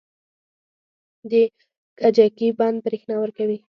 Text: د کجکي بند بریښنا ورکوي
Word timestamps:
د 1.31 1.33
کجکي 1.99 2.47
بند 2.59 2.77
بریښنا 2.85 3.15
ورکوي 3.19 3.57